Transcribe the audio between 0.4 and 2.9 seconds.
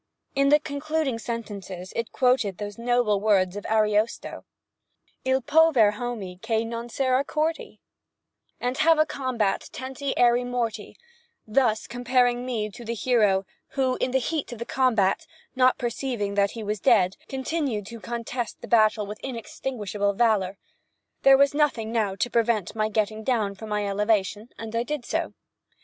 the concluding sentences it quoted the